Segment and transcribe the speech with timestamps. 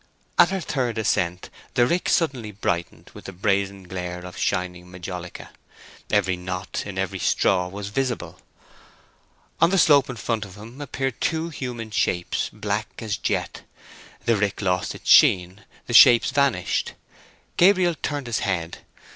[0.39, 6.35] At her third ascent the rick suddenly brightened with the brazen glare of shining majolica—every
[6.37, 8.41] knot in every straw was visible.
[9.59, 13.61] On the slope in front of him appeared two human shapes, black as jet.
[14.25, 16.93] The rick lost its sheen—the shapes vanished.
[17.57, 18.79] Gabriel turned his head.